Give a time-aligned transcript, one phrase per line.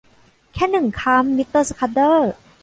[0.53, 2.31] แค่หนึ่งคำ มิสเตอร์สคัดเดอร์